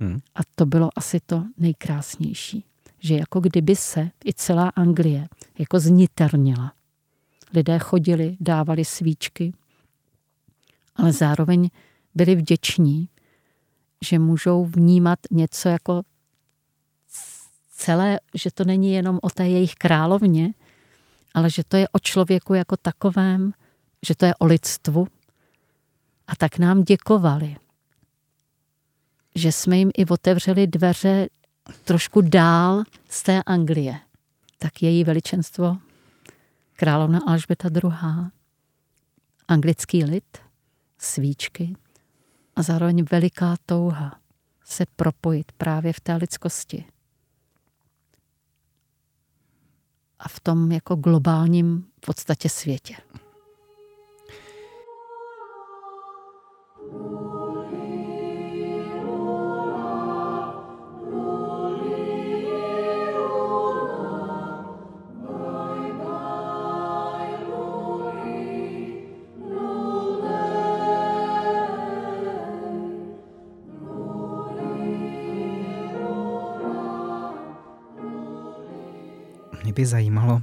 [0.00, 0.20] Hmm.
[0.34, 2.64] A to bylo asi to nejkrásnější,
[2.98, 5.28] že jako kdyby se i celá Anglie
[5.58, 6.72] jako zniterněla.
[7.54, 9.52] Lidé chodili, dávali svíčky,
[10.96, 11.70] ale zároveň
[12.14, 13.08] byli vděční,
[14.04, 16.02] že můžou vnímat něco jako
[17.70, 20.54] celé, že to není jenom o té jejich královně,
[21.34, 23.52] ale že to je o člověku jako takovém,
[24.06, 25.08] že to je o lidstvu.
[26.26, 27.56] A tak nám děkovali,
[29.36, 31.28] že jsme jim i otevřeli dveře
[31.84, 34.00] trošku dál z té Anglie.
[34.58, 35.78] Tak její veličenstvo
[36.72, 37.92] královna Alžběta II.
[39.48, 40.38] Anglický lid,
[40.98, 41.76] svíčky,
[42.56, 44.20] a zároveň veliká touha
[44.64, 46.84] se propojit právě v té lidskosti.
[50.18, 52.96] A v tom jako globálním v podstatě světě.
[56.92, 57.25] mě
[79.76, 80.42] by zajímalo,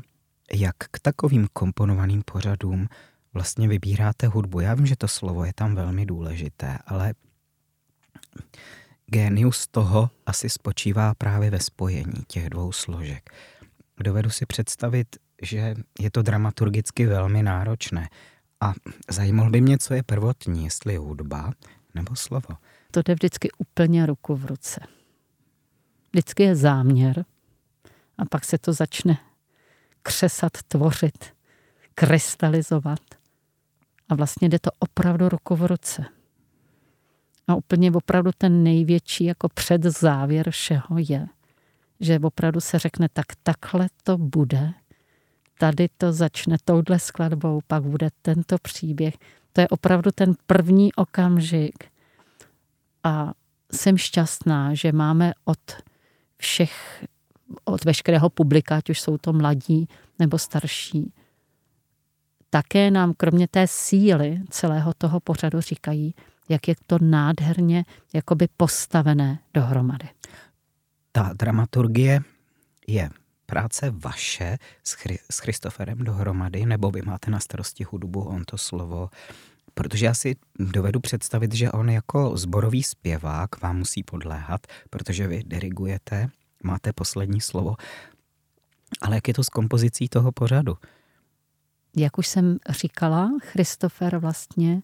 [0.54, 2.88] jak k takovým komponovaným pořadům
[3.34, 4.60] vlastně vybíráte hudbu.
[4.60, 7.14] Já vím, že to slovo je tam velmi důležité, ale
[9.06, 13.30] génius toho asi spočívá právě ve spojení těch dvou složek.
[14.04, 15.08] Dovedu si představit,
[15.42, 18.10] že je to dramaturgicky velmi náročné.
[18.62, 18.74] A
[19.10, 21.52] zajímalo by mě, co je prvotní, jestli hudba
[21.96, 22.58] nebo slovo.
[22.92, 24.82] To jde vždycky úplně ruku v ruce.
[26.12, 27.26] Vždycky je záměr
[28.18, 29.18] a pak se to začne
[30.04, 31.26] křesat, tvořit,
[31.96, 33.00] krystalizovat.
[34.10, 36.06] A vlastně jde to opravdu ruku v ruce.
[37.48, 41.28] A úplně opravdu ten největší jako předzávěr všeho je,
[42.00, 44.74] že opravdu se řekne, tak takhle to bude,
[45.60, 49.18] tady to začne touhle skladbou, pak bude tento příběh.
[49.54, 51.84] To je opravdu ten první okamžik.
[53.04, 53.34] A
[53.72, 55.60] jsem šťastná, že máme od
[56.38, 57.06] všech,
[57.64, 59.88] od veškerého publika, ať už jsou to mladí
[60.20, 61.14] nebo starší,
[62.50, 66.16] také nám kromě té síly celého toho pořadu říkají,
[66.50, 70.10] jak je to nádherně jakoby postavené dohromady.
[71.12, 72.22] Ta dramaturgie
[72.88, 73.10] je
[73.46, 74.58] práce vaše
[75.30, 79.10] s, Christoferem dohromady, nebo vy máte na starosti hudbu, on to slovo?
[79.74, 85.44] Protože já si dovedu představit, že on jako zborový zpěvák vám musí podléhat, protože vy
[85.46, 86.30] dirigujete,
[86.64, 87.76] máte poslední slovo.
[89.02, 90.78] Ale jak je to s kompozicí toho pořadu?
[91.96, 94.82] Jak už jsem říkala, Christopher vlastně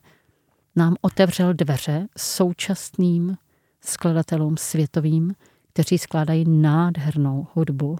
[0.76, 3.36] nám otevřel dveře současným
[3.80, 5.34] skladatelům světovým,
[5.72, 7.98] kteří skládají nádhernou hudbu.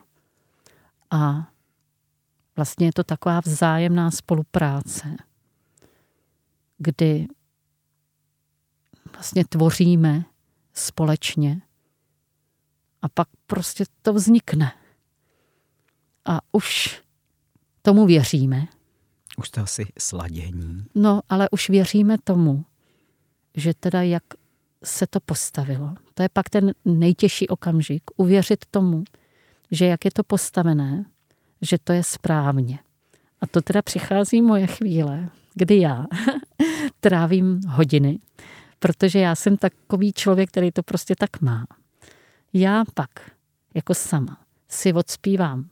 [1.11, 1.49] A
[2.57, 5.17] vlastně je to taková vzájemná spolupráce,
[6.79, 7.27] kdy
[9.13, 10.25] vlastně tvoříme
[10.73, 11.63] společně
[13.03, 14.73] a pak prostě to vznikne.
[16.25, 17.01] A už
[17.83, 18.67] tomu věříme.
[19.37, 20.85] Už to asi sladění.
[20.95, 22.65] No, ale už věříme tomu,
[23.55, 24.23] že teda jak
[24.85, 25.95] se to postavilo.
[26.15, 28.03] To je pak ten nejtěžší okamžik.
[28.17, 29.05] Uvěřit tomu,
[29.71, 31.05] že jak je to postavené,
[31.63, 32.79] že to je správně.
[33.41, 36.07] A to teda přichází moje chvíle, kdy já
[37.01, 38.19] trávím hodiny,
[38.79, 41.67] protože já jsem takový člověk, který to prostě tak má.
[42.53, 43.11] Já pak,
[43.75, 45.69] jako sama, si odspívám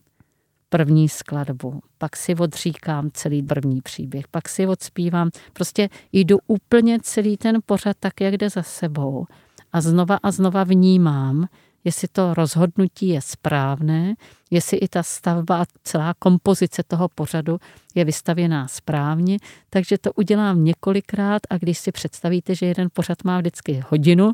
[0.69, 7.37] první skladbu, pak si odříkám celý první příběh, pak si odspívám, prostě jdu úplně celý
[7.37, 9.27] ten pořad tak, jak jde za sebou
[9.73, 11.47] a znova a znova vnímám,
[11.85, 14.15] jestli to rozhodnutí je správné,
[14.51, 17.59] jestli i ta stavba a celá kompozice toho pořadu
[17.95, 19.39] je vystavěná správně,
[19.71, 24.33] takže to udělám několikrát a když si představíte, že jeden pořad má vždycky hodinu,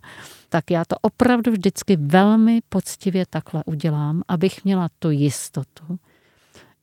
[0.48, 5.98] tak já to opravdu vždycky velmi poctivě takhle udělám, abych měla tu jistotu,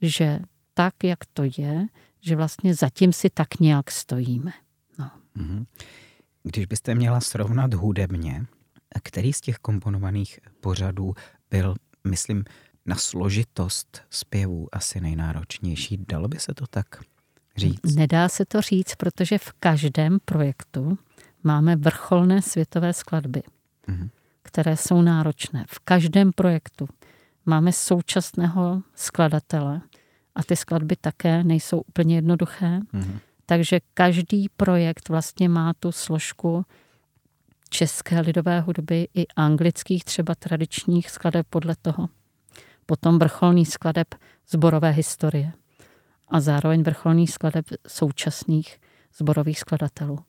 [0.02, 0.40] že
[0.74, 1.86] tak, jak to je,
[2.22, 4.52] že vlastně zatím si tak nějak stojíme.
[5.00, 5.12] No.
[5.36, 5.66] Mhm.
[6.44, 8.46] Když byste měla srovnat hudebně,
[9.00, 11.14] který z těch komponovaných pořadů
[11.52, 12.44] byl, myslím,
[12.86, 16.06] na složitost zpěvů asi nejnáročnější?
[16.08, 16.88] Dalo by se to tak
[17.58, 17.96] říct?
[17.96, 20.98] Nedá se to říct, protože v každém projektu
[21.44, 23.42] máme vrcholné světové skladby,
[23.88, 24.10] mm-hmm.
[24.44, 25.66] které jsou náročné.
[25.70, 26.88] V každém projektu
[27.46, 29.82] máme současného skladatele
[30.36, 32.80] a ty skladby také nejsou úplně jednoduché.
[32.94, 33.20] Mm-hmm.
[33.46, 36.66] Takže každý projekt vlastně má tu složku
[37.72, 42.10] české lidové hudby i anglických třeba tradičních skladeb podle toho.
[42.86, 44.08] Potom vrcholný skladeb
[44.50, 45.54] zborové historie
[46.28, 48.80] a zároveň vrcholný skladeb současných
[49.18, 50.20] zborových skladatelů.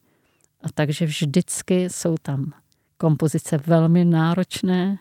[0.61, 2.53] A takže vždycky jsou tam
[2.97, 4.99] kompozice velmi náročné,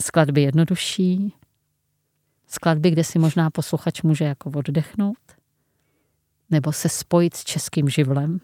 [0.00, 1.34] skladby jednodušší,
[2.46, 5.18] skladby, kde si možná posluchač může jako oddechnout,
[6.50, 8.40] nebo se spojit s českým živlem,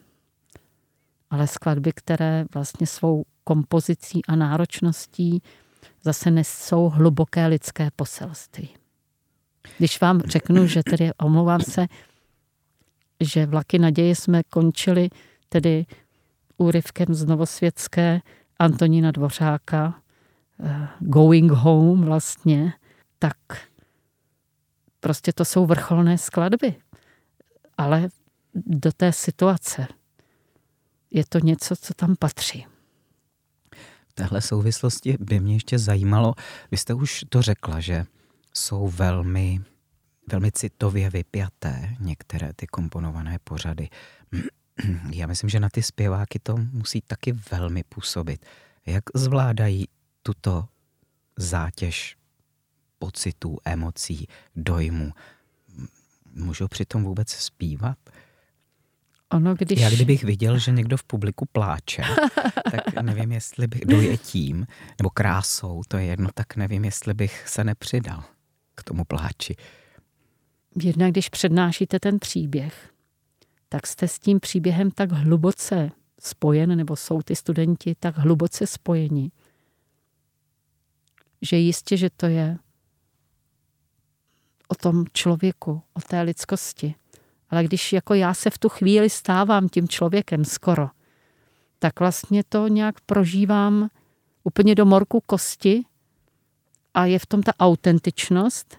[1.31, 5.43] ale skladby, které vlastně svou kompozicí a náročností
[6.03, 8.69] zase nesou hluboké lidské poselství.
[9.79, 11.87] Když vám řeknu, že tedy omlouvám se,
[13.21, 15.09] že vlaky naděje jsme končili
[15.49, 15.87] tedy
[16.57, 18.21] úryvkem z Novosvětské
[18.59, 20.03] Antonína Dvořáka,
[20.65, 22.73] eh, Going Home vlastně,
[23.19, 23.37] tak
[25.01, 26.75] prostě to jsou vrcholné skladby.
[27.79, 28.09] Ale
[28.55, 29.87] do té situace
[31.11, 32.67] je to něco, co tam patří.
[34.09, 36.35] V téhle souvislosti by mě ještě zajímalo,
[36.71, 38.07] vy jste už to řekla, že
[38.55, 39.61] jsou velmi,
[40.33, 43.89] velmi citově vypjaté některé ty komponované pořady.
[45.11, 48.47] Já myslím, že na ty zpěváky to musí taky velmi působit.
[48.87, 49.89] Jak zvládají
[50.23, 50.69] tuto
[51.37, 52.17] zátěž
[52.99, 55.13] pocitů, emocí, dojmů.
[56.35, 57.99] Můžou přitom vůbec zpívat?
[59.33, 59.81] Ono, když...
[59.81, 62.03] Já kdybych viděl, že někdo v publiku pláče,
[62.71, 64.67] tak nevím, jestli bych dojetím
[64.99, 68.25] nebo krásou, to je jedno, tak nevím, jestli bych se nepřidal
[68.75, 69.57] k tomu pláči.
[70.83, 72.91] Jednak když přednášíte ten příběh,
[73.69, 79.31] tak jste s tím příběhem tak hluboce spojen, nebo jsou ty studenti tak hluboce spojeni,
[81.43, 82.59] že jistě, že to je
[84.69, 86.95] o tom člověku, o té lidskosti.
[87.51, 90.89] Ale když jako já se v tu chvíli stávám tím člověkem skoro,
[91.79, 93.89] tak vlastně to nějak prožívám
[94.45, 95.83] úplně do morku kosti
[96.95, 98.79] a je v tom ta autentičnost,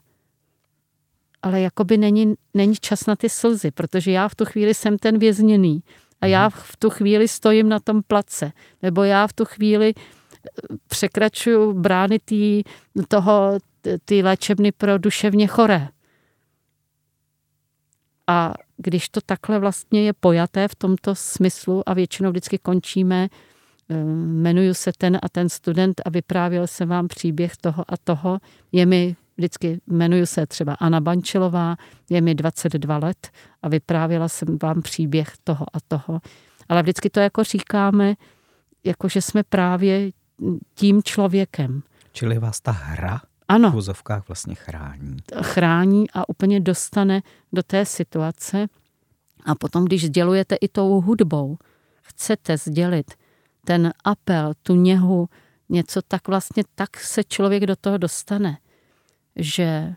[1.41, 5.19] ale jakoby není, není čas na ty slzy, protože já v tu chvíli jsem ten
[5.19, 5.83] vězněný
[6.21, 6.51] a já mhm.
[6.55, 8.51] v tu chvíli stojím na tom place,
[8.81, 10.49] nebo já v tu chvíli eh,
[10.87, 12.63] překračuju brány tý,
[13.07, 13.59] toho,
[14.05, 15.87] ty léčebny pro duševně choré.
[18.27, 23.27] A když to takhle vlastně je pojaté v tomto smyslu a většinou vždycky končíme,
[23.89, 28.39] eh, jmenuju se ten a ten student a vyprávěl jsem vám příběh toho a toho,
[28.71, 31.75] je mi vždycky jmenuju se třeba Anna Bančilová,
[32.09, 33.29] je mi 22 let
[33.61, 36.19] a vyprávěla jsem vám příběh toho a toho.
[36.69, 38.15] Ale vždycky to jako říkáme,
[38.83, 40.11] jako že jsme právě
[40.73, 41.81] tím člověkem.
[42.11, 43.21] Čili vás ta hra
[43.55, 43.69] ano.
[43.69, 45.17] v vozovkách vlastně chrání.
[45.41, 47.21] Chrání a úplně dostane
[47.53, 48.67] do té situace.
[49.45, 51.57] A potom, když sdělujete i tou hudbou,
[52.01, 53.13] chcete sdělit
[53.65, 55.29] ten apel, tu něhu,
[55.69, 58.57] něco, tak vlastně tak se člověk do toho dostane
[59.35, 59.95] že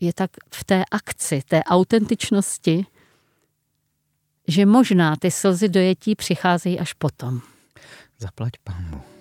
[0.00, 2.86] je tak v té akci, té autentičnosti,
[4.48, 7.40] že možná ty slzy dojetí přicházejí až potom.
[8.18, 9.17] Zaplať pámu.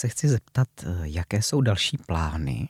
[0.00, 2.68] Se chci zeptat, eh, jaké jsou další plány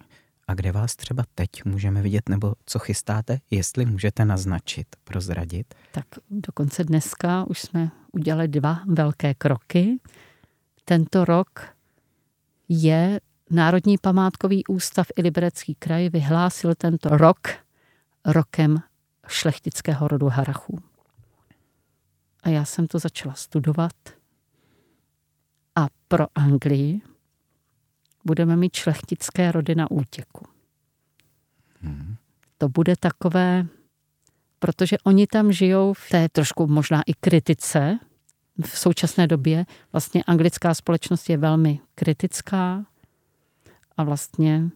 [0.48, 5.74] a kde vás třeba teď můžeme vidět, nebo co chystáte, jestli můžete naznačit, prozradit?
[5.92, 10.00] Tak dokonce dneska už jsme udělali dva velké kroky.
[10.84, 11.68] Tento rok
[12.68, 13.20] je
[13.50, 17.48] Národní památkový ústav i Liberecký kraj vyhlásil tento rok
[18.24, 18.82] rokem
[19.28, 20.78] šlechtického rodu Harachů.
[22.42, 23.92] A já jsem to začala studovat
[25.76, 27.00] a pro Anglii
[28.24, 30.46] budeme mít šlechtické rody na útěku.
[31.80, 32.16] Hmm.
[32.58, 33.66] To bude takové,
[34.58, 37.98] protože oni tam žijou v té trošku možná i kritice.
[38.64, 42.86] V současné době vlastně anglická společnost je velmi kritická
[43.96, 44.70] a vlastně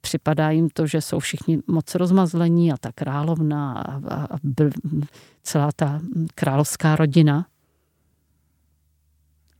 [0.00, 4.38] připadá jim to, že jsou všichni moc rozmazlení a ta královna a, a, a
[5.42, 6.00] celá ta
[6.34, 7.46] královská rodina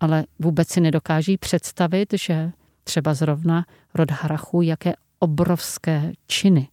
[0.02, 2.52] ale vůbec si nedokáží představit, že
[2.84, 6.68] třeba zrovna rod Harachu, jaké obrovské činy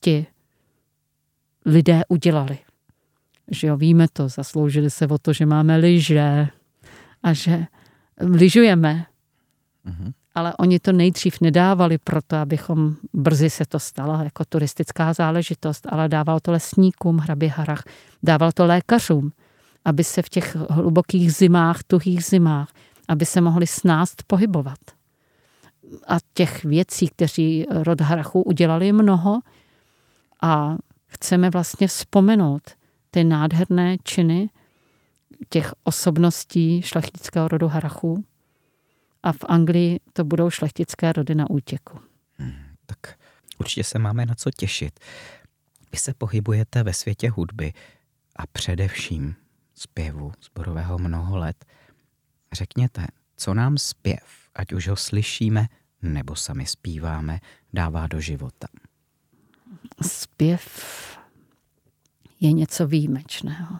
[0.00, 0.26] ti
[1.66, 2.58] lidé udělali.
[3.50, 6.48] Že jo, víme to, zasloužili se o to, že máme lyže
[7.22, 7.66] a že
[8.20, 9.06] lyžujeme.
[9.86, 10.12] Mm-hmm.
[10.34, 16.08] Ale oni to nejdřív nedávali proto, abychom brzy se to stalo jako turistická záležitost, ale
[16.08, 17.82] dával to lesníkům, hrabě Harach,
[18.22, 19.32] dával to lékařům
[19.86, 22.72] aby se v těch hlubokých zimách, tuhých zimách,
[23.08, 24.78] aby se mohli snást pohybovat.
[26.06, 29.40] A těch věcí, kteří rod Harachu udělali mnoho
[30.42, 30.76] a
[31.06, 32.62] chceme vlastně vzpomenout
[33.10, 34.50] ty nádherné činy
[35.48, 38.24] těch osobností šlechtického rodu Harachu
[39.22, 41.98] a v Anglii to budou šlechtické rody na útěku.
[42.38, 42.54] Hmm,
[42.86, 43.18] tak
[43.58, 45.00] určitě se máme na co těšit.
[45.92, 47.72] Vy se pohybujete ve světě hudby
[48.36, 49.34] a především
[49.74, 51.64] zpěvu zborového mnoho let.
[52.52, 53.06] Řekněte,
[53.36, 55.68] co nám zpěv, ať už ho slyšíme
[56.02, 57.40] nebo sami zpíváme,
[57.72, 58.68] dává do života.
[60.02, 61.18] Zpěv
[62.40, 63.78] je něco výjimečného.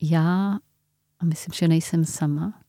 [0.00, 0.58] Já,
[1.18, 2.60] a myslím, že nejsem sama,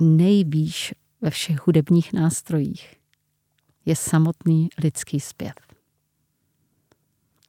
[0.00, 2.96] nejvýš ve všech hudebních nástrojích
[3.84, 5.54] je samotný lidský zpěv.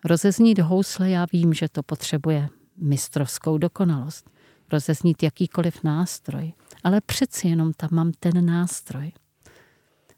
[0.06, 4.30] Rozeznít housle, já vím, že to potřebuje mistrovskou dokonalost.
[4.72, 6.54] Rozeznít jakýkoliv nástroj.
[6.84, 9.12] Ale přeci jenom tam mám ten nástroj.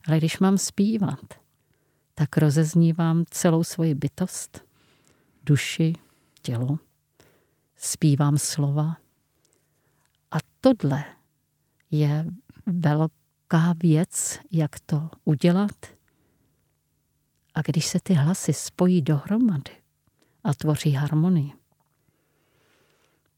[0.08, 1.34] Ale když mám zpívat,
[2.16, 4.66] tak rozeznívám celou svoji bytost,
[5.43, 5.93] duši,
[6.41, 6.80] tělo,
[7.76, 8.97] zpívám slova.
[10.32, 11.04] A tohle
[11.91, 12.26] je
[12.66, 15.86] velká věc, jak to udělat.
[17.56, 19.72] A když se ty hlasy spojí dohromady
[20.43, 21.54] a tvoří harmonii,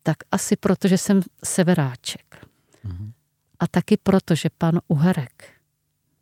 [0.06, 2.45] tak asi proto, že jsem severáček.
[2.86, 3.12] Mm-hmm.
[3.60, 5.49] A taky proto, že pan Uherek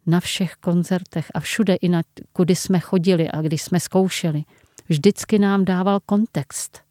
[0.05, 2.01] na všech koncertech a všude i na
[2.33, 4.43] kudy jsme chodili a když jsme zkoušeli,
[4.89, 6.81] vždycky nám dával kontext.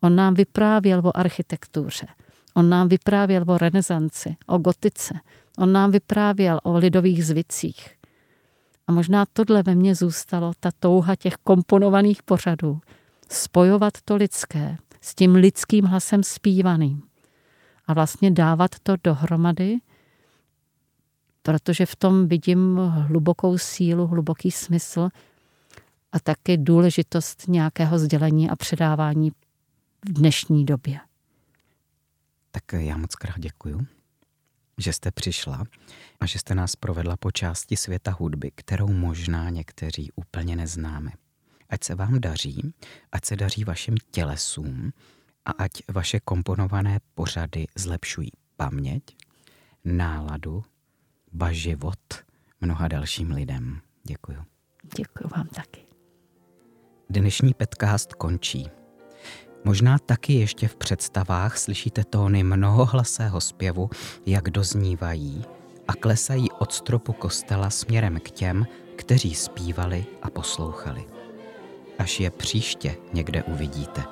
[0.00, 2.06] On nám vyprávěl o architektuře,
[2.54, 5.14] on nám vyprávěl o renesanci, o gotice,
[5.58, 7.90] on nám vyprávěl o lidových zvicích.
[8.86, 12.80] A možná tohle ve mně zůstalo, ta touha těch komponovaných pořadů,
[13.28, 17.02] spojovat to lidské s tím lidským hlasem zpívaným
[17.86, 19.76] a vlastně dávat to dohromady,
[21.42, 25.08] protože v tom vidím hlubokou sílu, hluboký smysl
[26.12, 29.30] a taky důležitost nějakého sdělení a předávání
[30.08, 31.00] v dnešní době.
[32.50, 33.86] Tak já moc krát děkuju,
[34.78, 35.64] že jste přišla
[36.20, 41.10] a že jste nás provedla po části světa hudby, kterou možná někteří úplně neznáme.
[41.70, 42.74] Ať se vám daří,
[43.12, 44.92] ať se daří vašim tělesům
[45.44, 49.02] a ať vaše komponované pořady zlepšují paměť,
[49.84, 50.64] náladu,
[51.32, 51.98] ba život
[52.60, 53.80] mnoha dalším lidem.
[54.04, 54.44] Děkuju.
[54.96, 55.80] Děkuji vám taky.
[57.10, 58.68] Dnešní podcast končí.
[59.64, 63.90] Možná taky ještě v představách slyšíte tóny mnohohlasého zpěvu,
[64.26, 65.44] jak doznívají
[65.88, 68.66] a klesají od stropu kostela směrem k těm,
[68.96, 71.19] kteří zpívali a poslouchali.
[72.00, 74.04] Až je příště někde uvidíte,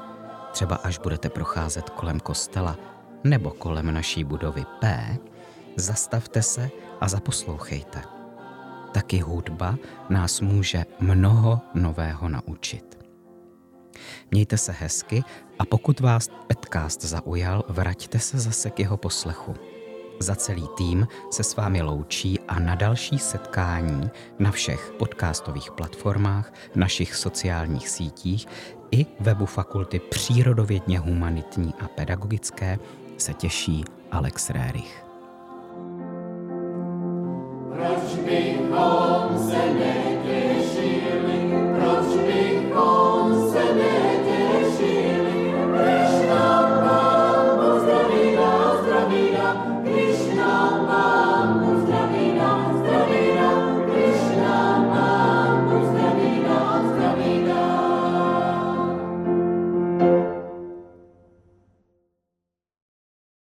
[0.53, 2.77] třeba až budete procházet kolem kostela
[3.25, 5.17] nebo kolem naší budovy P,
[5.77, 6.71] zastavte se
[7.01, 8.03] a zaposlouchejte.
[8.93, 9.79] Taky hudba
[10.09, 12.99] nás může mnoho nového naučit.
[14.31, 15.25] Mějte se hezky
[15.59, 19.55] a pokud vás podcast zaujal, vraťte se zase k jeho poslechu.
[20.21, 26.53] Za celý tým se s vámi loučí a na další setkání na všech podcastových platformách,
[26.75, 28.47] našich sociálních sítích
[28.91, 32.79] i webu Fakulty přírodovědně humanitní a pedagogické
[33.19, 35.08] se těší Alex Rérich.